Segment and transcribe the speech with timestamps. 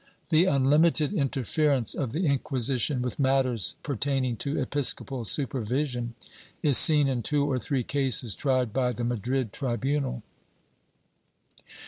[0.01, 6.15] ^ The unlimited interference of the Inquisition with matters per taining to episcopal supervision
[6.63, 10.23] is seen in two or three cases tried by the Madrid tribunal.